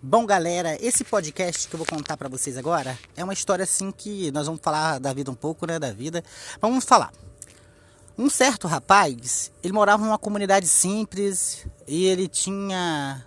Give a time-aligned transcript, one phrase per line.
[0.00, 3.90] Bom, galera, esse podcast que eu vou contar para vocês agora é uma história assim
[3.90, 6.22] que nós vamos falar da vida um pouco, né, da vida.
[6.60, 7.12] Vamos falar.
[8.16, 13.26] Um certo rapaz, ele morava numa comunidade simples e ele tinha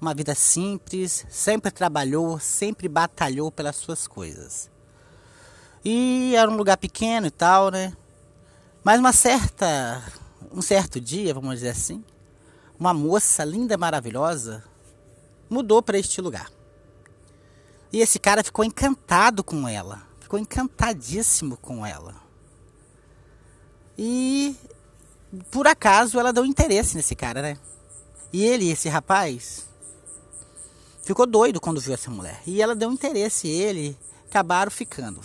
[0.00, 4.70] uma vida simples, sempre trabalhou, sempre batalhou pelas suas coisas.
[5.84, 7.92] E era um lugar pequeno e tal, né?
[8.82, 10.02] Mas uma certa,
[10.50, 12.02] um certo dia, vamos dizer assim,
[12.80, 14.64] uma moça linda, maravilhosa,
[15.48, 16.50] mudou para este lugar.
[17.92, 22.14] E esse cara ficou encantado com ela, ficou encantadíssimo com ela.
[23.96, 24.54] E
[25.50, 27.58] por acaso ela deu interesse nesse cara, né?
[28.32, 29.66] E ele, esse rapaz,
[31.02, 32.40] ficou doido quando viu essa mulher.
[32.46, 33.96] E ela deu interesse, e ele
[34.28, 35.20] acabaram ficando.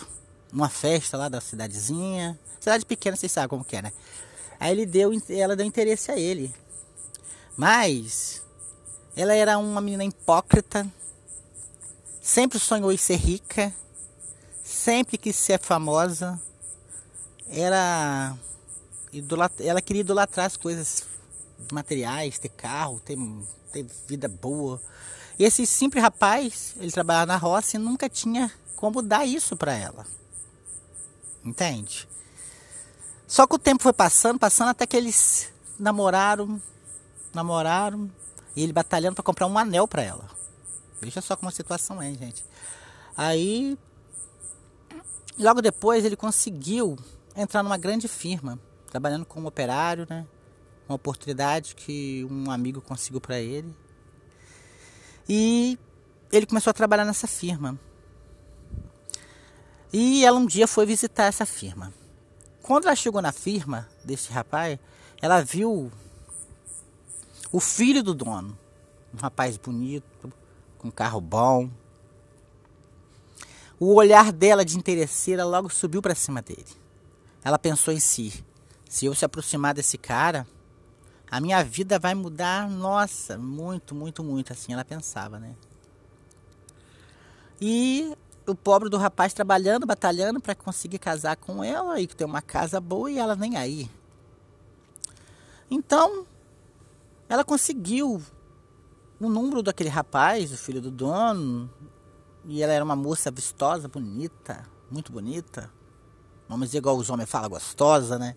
[0.52, 2.38] Uma festa lá da cidadezinha.
[2.58, 3.92] Cidade pequena, vocês sabem como que é, né?
[4.58, 6.54] Aí ele deu, ela deu interesse a ele.
[7.56, 8.42] Mas
[9.16, 10.86] ela era uma menina hipócrita,
[12.20, 13.72] sempre sonhou em ser rica,
[14.62, 16.40] sempre quis ser famosa.
[17.48, 18.36] Era
[19.60, 21.04] ela queria idolatrar as coisas
[21.70, 23.16] materiais, ter carro, ter,
[23.72, 24.80] ter vida boa.
[25.38, 29.72] E esse simples rapaz, ele trabalhava na roça e nunca tinha como dar isso para
[29.72, 30.06] ela.
[31.44, 32.08] Entende?
[33.26, 36.60] Só que o tempo foi passando, passando até que eles namoraram,
[37.32, 38.10] namoraram,
[38.56, 40.28] e ele batalhando para comprar um anel para ela.
[41.00, 42.44] Veja só como a situação é, gente.
[43.16, 43.78] Aí,
[45.38, 46.98] logo depois, ele conseguiu
[47.36, 48.58] entrar numa grande firma,
[48.90, 50.26] trabalhando como operário, né?
[50.88, 53.74] Uma oportunidade que um amigo conseguiu para ele.
[55.28, 55.78] E
[56.30, 57.78] ele começou a trabalhar nessa firma.
[59.92, 61.92] E ela um dia foi visitar essa firma.
[62.62, 64.78] Quando ela chegou na firma desse rapaz,
[65.20, 65.90] ela viu
[67.54, 68.58] o filho do dono,
[69.14, 70.32] um rapaz bonito,
[70.76, 71.70] com carro bom.
[73.78, 76.66] O olhar dela de interesseira logo subiu para cima dele.
[77.44, 78.44] Ela pensou em si:
[78.88, 80.44] se eu se aproximar desse cara,
[81.30, 85.54] a minha vida vai mudar, nossa, muito, muito, muito, assim ela pensava, né?
[87.60, 88.16] E
[88.48, 92.80] o pobre do rapaz trabalhando, batalhando para conseguir casar com ela e ter uma casa
[92.80, 93.88] boa e ela nem aí.
[95.70, 96.26] Então,
[97.28, 98.22] ela conseguiu
[99.20, 101.70] o número daquele rapaz, o filho do dono,
[102.44, 105.70] e ela era uma moça vistosa, bonita, muito bonita.
[106.48, 108.34] Vamos dizer igual os homens falam, gostosa, né?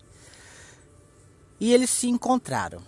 [1.60, 2.80] E eles se encontraram.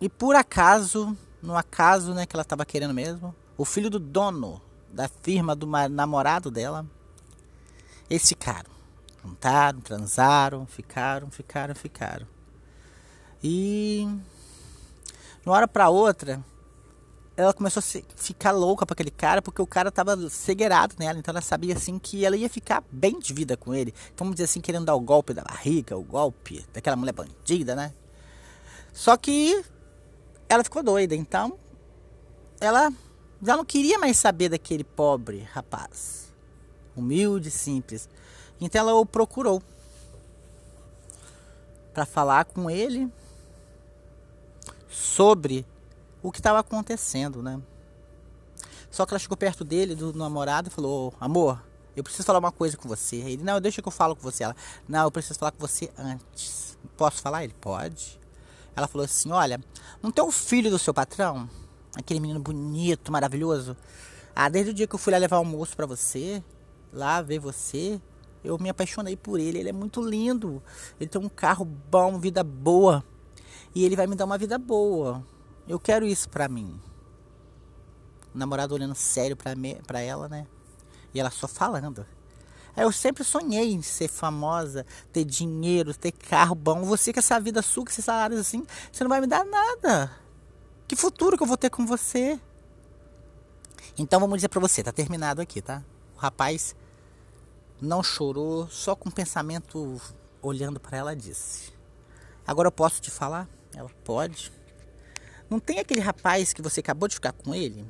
[0.00, 4.60] E por acaso, no acaso, né, que ela estava querendo mesmo, o filho do dono
[4.92, 6.84] da firma do namorado dela,
[8.08, 8.70] eles ficaram.
[9.22, 12.26] Juntaram, transaram, ficaram, ficaram, ficaram.
[13.42, 14.06] E
[15.42, 16.44] de uma hora para outra,
[17.36, 21.32] ela começou a ficar louca para aquele cara, porque o cara tava cegueirado nela, então
[21.32, 23.94] ela sabia assim que ela ia ficar bem de vida com ele.
[24.16, 27.94] Vamos dizer assim, querendo dar o golpe da barriga, o golpe daquela mulher bandida, né?
[28.92, 29.64] Só que
[30.48, 31.58] ela ficou doida, então
[32.60, 32.92] ela
[33.42, 36.30] já não queria mais saber daquele pobre rapaz,
[36.94, 38.06] humilde, simples.
[38.60, 39.62] Então ela o procurou
[41.94, 43.10] para falar com ele
[44.90, 45.64] sobre
[46.20, 47.60] o que estava acontecendo, né?
[48.90, 51.62] Só que ela chegou perto dele, do namorado, e falou: Amor,
[51.96, 53.16] eu preciso falar uma coisa com você.
[53.16, 54.42] Ele: Não, deixa que eu falo com você.
[54.42, 54.56] Ela:
[54.88, 56.76] Não, eu preciso falar com você antes.
[56.96, 57.44] Posso falar?
[57.44, 58.18] Ele: Pode.
[58.74, 59.60] Ela falou assim: Olha,
[60.02, 61.48] não tem o filho do seu patrão?
[61.96, 63.76] Aquele menino bonito, maravilhoso.
[64.34, 66.42] Ah, desde o dia que eu fui lá levar almoço para você,
[66.92, 68.00] lá ver você,
[68.42, 69.58] eu me apaixonei por ele.
[69.58, 70.62] Ele é muito lindo.
[70.98, 73.04] Ele tem um carro bom, vida boa
[73.74, 75.24] e ele vai me dar uma vida boa.
[75.68, 76.80] Eu quero isso pra mim.
[78.34, 80.46] O namorado olhando sério pra, me, pra ela, né?
[81.12, 82.06] E ela só falando.
[82.76, 86.82] Eu sempre sonhei em ser famosa, ter dinheiro, ter carro bom.
[86.84, 90.10] Você com essa vida sua, com esses salários assim, você não vai me dar nada.
[90.86, 92.40] Que futuro que eu vou ter com você?
[93.98, 95.84] Então vamos dizer pra você, tá terminado aqui, tá?
[96.16, 96.74] O rapaz
[97.80, 100.00] não chorou, só com o pensamento
[100.40, 101.72] olhando para ela disse:
[102.46, 103.48] Agora eu posso te falar?
[103.74, 104.52] Ela pode.
[105.48, 107.84] Não tem aquele rapaz que você acabou de ficar com ele?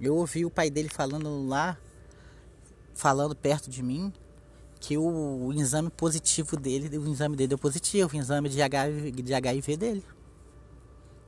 [0.00, 1.78] Eu ouvi o pai dele falando lá,
[2.94, 4.12] falando perto de mim,
[4.80, 9.34] que o, exame positivo dele, o exame dele deu positivo, o exame de HIV, de
[9.34, 10.04] HIV dele.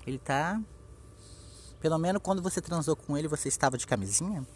[0.07, 0.61] Ele tá.
[1.79, 4.47] Pelo menos quando você transou com ele, você estava de camisinha.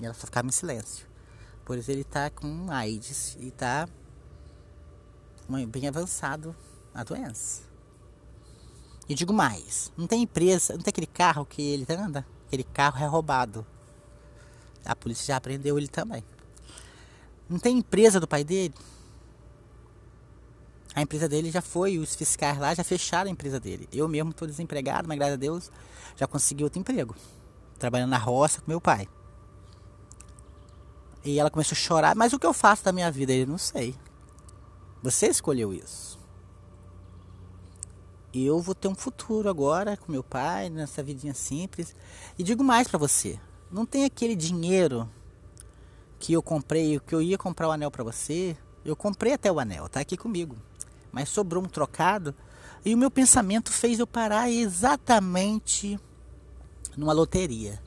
[0.00, 1.08] E ela só ficava em silêncio.
[1.64, 3.88] Por isso ele tá com AIDS e tá
[5.68, 6.54] bem avançado
[6.94, 7.62] a doença.
[9.08, 13.02] E digo mais, não tem empresa, não tem aquele carro que ele anda, aquele carro
[13.02, 13.66] é roubado.
[14.84, 16.24] A polícia já prendeu ele também.
[17.48, 18.72] Não tem empresa do pai dele?
[20.94, 23.88] A empresa dele já foi, os fiscais lá já fecharam a empresa dele.
[23.92, 25.72] Eu mesmo estou desempregado, mas graças a Deus
[26.16, 27.16] já consegui outro emprego.
[27.80, 29.08] Trabalhando na roça com meu pai.
[31.24, 33.32] E ela começou a chorar, mas o que eu faço da minha vida?
[33.32, 33.96] Ele não sei.
[35.02, 36.19] Você escolheu isso.
[38.32, 41.94] Eu vou ter um futuro agora com meu pai, nessa vidinha simples.
[42.38, 43.38] E digo mais para você:
[43.70, 45.08] não tem aquele dinheiro
[46.18, 48.56] que eu comprei, que eu ia comprar o anel para você.
[48.84, 50.56] Eu comprei até o anel, tá aqui comigo.
[51.10, 52.34] Mas sobrou um trocado
[52.84, 55.98] e o meu pensamento fez eu parar exatamente
[56.96, 57.82] numa loteria.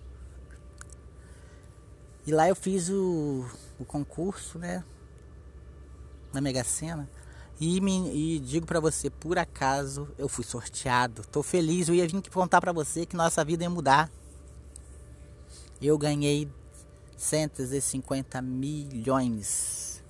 [2.25, 3.45] E lá eu fiz o,
[3.79, 4.83] o concurso, né?
[6.31, 7.09] Na Mega Sena.
[7.59, 11.21] E, me, e digo para você, por acaso eu fui sorteado.
[11.31, 14.09] Tô feliz, eu ia vir contar para você que nossa vida ia mudar.
[15.81, 16.49] Eu ganhei
[17.17, 20.03] 150 milhões.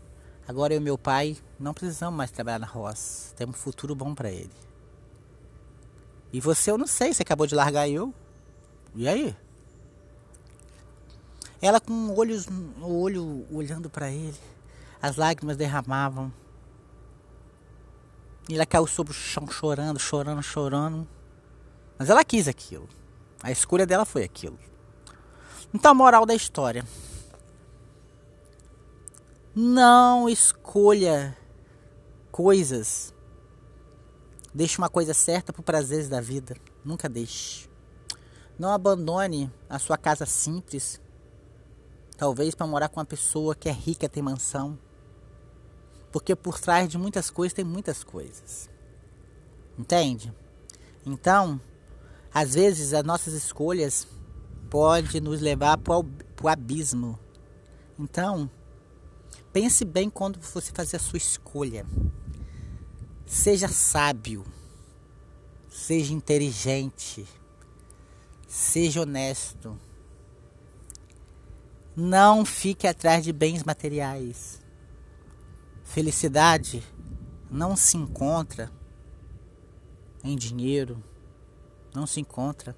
[0.48, 3.34] Agora eu e meu pai não precisamos mais trabalhar na roça.
[3.36, 4.52] Temos um futuro bom para ele.
[6.32, 8.14] E você, eu não sei, você acabou de largar eu.
[8.96, 9.36] E aí?
[11.62, 12.48] Ela com olhos,
[12.82, 14.38] o olho olhando para ele,
[15.02, 16.34] as lágrimas derramavam.
[18.50, 21.08] E ela caiu sobre o chão chorando, chorando, chorando.
[21.98, 22.88] Mas ela quis aquilo.
[23.42, 24.58] A escolha dela foi aquilo.
[25.74, 26.86] Então a moral da história.
[29.56, 31.38] Não escolha
[32.32, 33.14] coisas.
[34.54, 36.56] Deixe uma coisa certa para prazeres da vida.
[36.84, 37.70] Nunca deixe.
[38.60, 41.02] Não abandone a sua casa simples
[42.18, 44.78] Talvez para morar com uma pessoa que é rica, tem mansão.
[46.14, 48.70] Porque por trás de muitas coisas tem muitas coisas.
[49.78, 50.32] Entende?
[51.04, 51.60] Então,
[52.32, 54.08] às vezes as nossas escolhas
[54.70, 57.20] podem nos levar para o abismo.
[57.98, 58.50] Então,
[59.52, 61.84] pense bem quando você fazer a sua escolha.
[63.26, 64.46] Seja sábio.
[65.68, 67.26] Seja inteligente.
[68.48, 69.76] Seja honesto.
[71.96, 74.63] Não fique atrás de bens materiais.
[75.94, 76.82] Felicidade
[77.52, 78.72] não se encontra
[80.24, 81.04] em dinheiro,
[81.94, 82.76] não se encontra,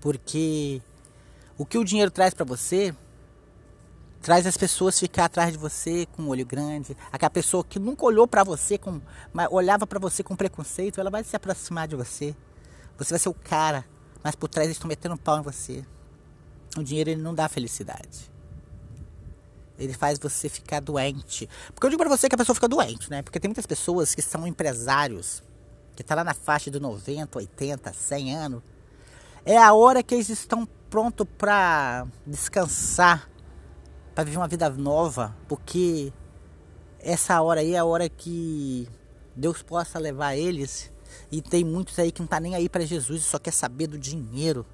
[0.00, 0.80] porque
[1.58, 2.94] o que o dinheiro traz para você
[4.22, 6.96] traz as pessoas ficar atrás de você com um olho grande.
[7.10, 9.00] Aquela pessoa que nunca olhou para você com,
[9.50, 12.36] olhava para você com preconceito, ela vai se aproximar de você.
[12.96, 13.84] Você vai ser o cara,
[14.22, 15.84] mas por trás eles estão metendo pau em você.
[16.76, 18.30] O dinheiro ele não dá felicidade.
[19.80, 21.48] Ele faz você ficar doente.
[21.74, 23.22] Porque eu digo pra você que a pessoa fica doente, né?
[23.22, 25.42] Porque tem muitas pessoas que são empresários,
[25.96, 28.62] que tá lá na faixa de 90, 80, 100 anos.
[29.42, 33.30] É a hora que eles estão prontos para descansar,
[34.14, 36.12] para viver uma vida nova, porque
[36.98, 38.86] essa hora aí é a hora que
[39.34, 40.92] Deus possa levar eles.
[41.32, 43.98] E tem muitos aí que não tá nem aí para Jesus só quer saber do
[43.98, 44.66] dinheiro.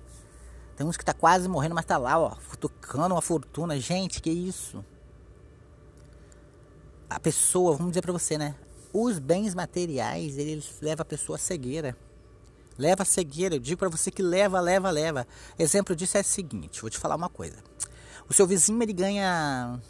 [0.77, 3.79] Tem uns que tá quase morrendo, mas tá lá, ó, futucando uma fortuna.
[3.79, 4.85] Gente, que isso?
[7.09, 8.55] A pessoa, vamos dizer para você, né?
[8.93, 11.97] Os bens materiais, eles levam a pessoa à cegueira.
[12.79, 13.55] Leva a cegueira.
[13.55, 15.27] Eu digo para você que leva, leva, leva.
[15.59, 17.57] Exemplo disso é o seguinte, vou te falar uma coisa.
[18.29, 19.81] O seu vizinho, ele ganha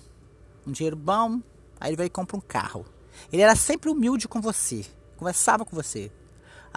[0.67, 1.41] um dinheiro bom,
[1.81, 2.85] aí ele vai e compra um carro.
[3.33, 4.85] Ele era sempre humilde com você,
[5.17, 6.13] conversava com você,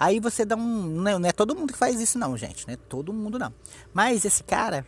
[0.00, 0.86] Aí você dá um.
[0.86, 2.66] Não é, não é todo mundo que faz isso, não, gente.
[2.66, 3.52] Não é todo mundo, não.
[3.92, 4.86] Mas esse cara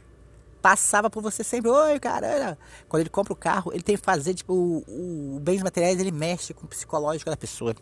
[0.62, 1.68] passava por você sempre.
[1.70, 2.56] Oi, cara.
[2.88, 6.12] Quando ele compra o carro, ele tem que fazer, tipo, o, o bens materiais, ele
[6.12, 7.74] mexe com o psicológico da pessoa.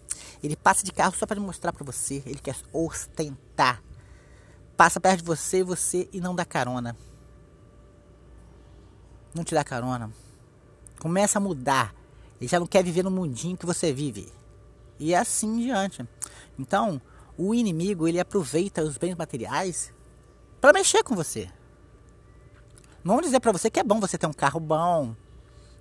[0.43, 2.23] Ele passa de carro só para mostrar para você.
[2.25, 3.83] Ele quer ostentar.
[4.77, 6.97] Passa perto de você, você e não dá carona.
[9.35, 10.11] Não te dá carona.
[10.99, 11.95] Começa a mudar.
[12.41, 14.33] Ele já não quer viver no mundinho que você vive.
[14.99, 16.09] E é assim em diante.
[16.59, 17.01] Então,
[17.37, 19.93] o inimigo ele aproveita os bens materiais
[20.61, 21.51] para mexer com você.
[23.04, 25.14] Vamos dizer para você que é bom você ter um carro bom,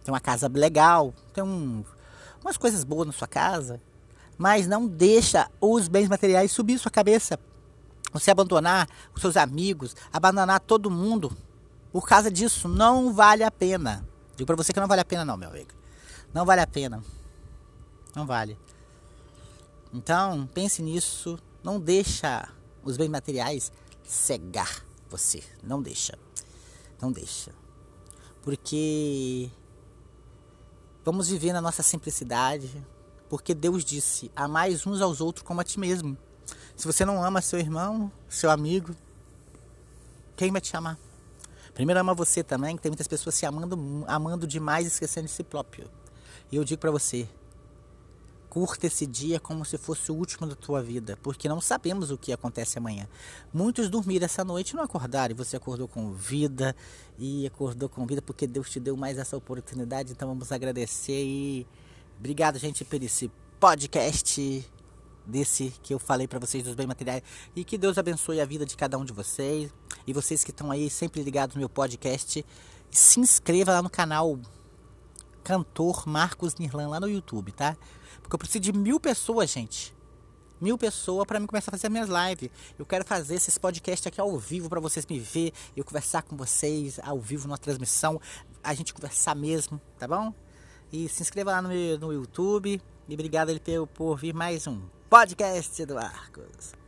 [0.03, 1.83] ter uma casa legal, ter um,
[2.41, 3.81] umas coisas boas na sua casa,
[4.37, 7.37] mas não deixa os bens materiais subir sua cabeça.
[8.13, 11.35] Você abandonar os seus amigos, abandonar todo mundo
[11.91, 14.07] por causa disso não vale a pena.
[14.35, 15.71] Digo para você que não vale a pena não, meu amigo.
[16.33, 17.03] Não vale a pena.
[18.15, 18.57] Não vale.
[19.93, 22.47] Então, pense nisso não deixa
[22.83, 23.71] os bens materiais
[24.03, 25.43] cegar você.
[25.61, 26.17] Não deixa.
[27.01, 27.51] Não deixa.
[28.41, 29.49] Porque
[31.03, 32.85] vamos viver na nossa simplicidade.
[33.29, 36.17] Porque Deus disse: mais uns aos outros como a ti mesmo.
[36.75, 38.95] Se você não ama seu irmão, seu amigo,
[40.35, 40.97] quem vai te amar?
[41.73, 45.43] Primeiro ama você também, que tem muitas pessoas se amando, amando demais esquecendo de si
[45.43, 45.89] próprio.
[46.51, 47.27] E eu digo para você,
[48.49, 52.17] curta esse dia como se fosse o último da tua vida, porque não sabemos o
[52.17, 53.07] que acontece amanhã.
[53.53, 56.75] Muitos dormiram essa noite e não acordaram, e você acordou com vida
[57.17, 61.67] e acordou com vida porque Deus te deu mais essa oportunidade, então vamos agradecer e
[62.17, 64.67] obrigado, gente, por esse podcast
[65.25, 67.21] desse que eu falei para vocês dos bem materiais
[67.55, 69.71] e que Deus abençoe a vida de cada um de vocês
[70.07, 72.43] e vocês que estão aí sempre ligados no meu podcast,
[72.89, 74.39] se inscreva lá no canal
[75.43, 77.75] Cantor Marcos Nirlan lá no YouTube, tá?
[78.21, 79.95] Porque eu preciso de mil pessoas, gente.
[80.61, 82.49] Mil pessoas para mim começar a fazer minhas lives.
[82.77, 86.35] Eu quero fazer esses podcasts aqui ao vivo para vocês me ver, eu conversar com
[86.35, 88.19] vocês ao vivo numa transmissão,
[88.63, 90.33] a gente conversar mesmo, tá bom?
[90.91, 92.81] E se inscreva lá no, no YouTube.
[93.07, 93.61] E obrigado ele
[93.93, 96.79] por vir mais um podcast do Marcos.